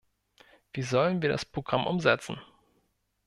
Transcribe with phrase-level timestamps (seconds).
[0.73, 2.39] Wie sollen wir das Programm umsetzen?